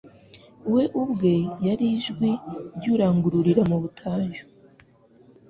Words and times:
We 0.73 0.83
ubwe 1.01 1.33
yari 1.65 1.85
ijwi 1.97 2.29
ry'urangururira 2.75 3.61
mu 3.69 3.77
butayu. 3.81 4.41